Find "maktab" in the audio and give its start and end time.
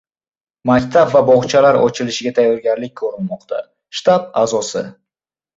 0.69-1.11